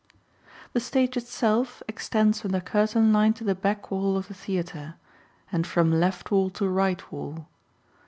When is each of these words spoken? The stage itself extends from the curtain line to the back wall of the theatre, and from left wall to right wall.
The 0.73 0.79
stage 0.79 1.15
itself 1.15 1.83
extends 1.87 2.41
from 2.41 2.53
the 2.53 2.59
curtain 2.59 3.13
line 3.13 3.33
to 3.33 3.43
the 3.43 3.53
back 3.53 3.91
wall 3.91 4.17
of 4.17 4.29
the 4.29 4.33
theatre, 4.33 4.95
and 5.51 5.67
from 5.67 5.91
left 5.99 6.31
wall 6.31 6.49
to 6.49 6.67
right 6.67 7.11
wall. 7.11 7.45